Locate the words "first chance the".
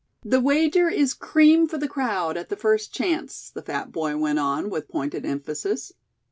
2.55-3.61